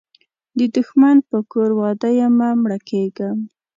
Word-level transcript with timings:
د 0.57 0.59
دښمن 0.75 1.17
په 1.29 1.37
کور 1.51 1.69
واده 1.79 2.09
یمه 2.19 2.49
مړه 2.61 2.79
کیږم 2.89 3.37